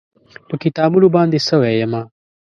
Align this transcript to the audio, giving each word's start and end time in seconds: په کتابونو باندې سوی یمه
په 0.47 0.55
کتابونو 0.63 1.07
باندې 1.15 1.39
سوی 1.47 1.73
یمه 1.81 2.01